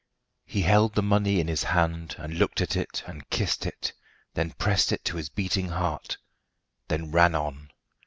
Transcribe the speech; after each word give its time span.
He 0.47 0.61
held 0.63 0.95
the 0.95 1.03
money 1.03 1.39
in 1.39 1.47
his 1.47 1.61
hand, 1.65 2.15
and 2.17 2.33
looked 2.39 2.59
at 2.59 2.75
it, 2.75 3.03
and 3.05 3.29
kissed 3.29 3.67
it; 3.67 3.93
then 4.33 4.49
pressed 4.53 4.91
it 4.91 5.05
to 5.05 5.17
his 5.17 5.29
beating 5.29 5.67
heart, 5.69 6.17
then 6.87 7.11
ran 7.11 7.35
on. 7.35 7.69